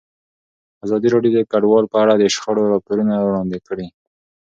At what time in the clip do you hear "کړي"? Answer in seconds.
3.67-3.87